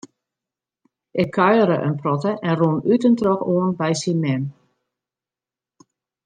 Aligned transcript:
Ik 1.23 1.29
kuiere 1.35 1.77
in 1.87 1.95
protte 2.01 2.31
en 2.47 2.53
rûn 2.59 2.79
út 2.91 3.01
en 3.09 3.15
troch 3.19 3.43
oan 3.53 3.71
by 3.79 3.91
syn 4.01 4.19
mem. 4.23 4.43